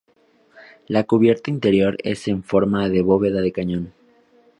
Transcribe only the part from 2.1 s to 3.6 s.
en forma de bóveda de